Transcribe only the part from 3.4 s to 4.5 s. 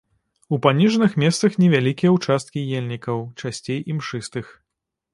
часцей імшыстых.